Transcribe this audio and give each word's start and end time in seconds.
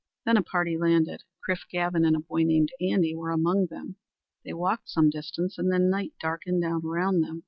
Then 0.25 0.35
a 0.35 0.41
party 0.41 0.77
landed; 0.79 1.21
Chrif, 1.47 1.69
Gavin, 1.69 2.05
and 2.05 2.15
a 2.15 2.21
boy 2.21 2.41
named 2.41 2.71
Andy 2.81 3.13
were 3.13 3.29
among 3.29 3.67
them. 3.67 3.97
They 4.43 4.51
walked 4.53 4.89
some 4.89 5.11
distance 5.11 5.59
and 5.59 5.71
then 5.71 5.91
night 5.91 6.13
darkened 6.19 6.63
down 6.63 6.81
around 6.83 7.21
them. 7.21 7.39